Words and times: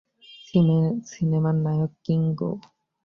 সিনেমার 1.07 1.55
নায়ক, 1.55 1.91
কিঙ্গো। 2.05 2.51